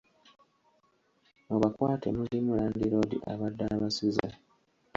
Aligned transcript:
Mu 1.47 1.55
bakwate 1.61 2.07
mulimu; 2.17 2.51
Landiroodi 2.59 3.17
abadde 3.31 3.63
abasuza. 3.75 4.27